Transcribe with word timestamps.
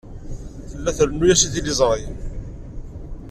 Tella 0.69 0.91
trennu-as 0.97 1.41
i 1.43 1.49
tliẓri. 1.53 2.03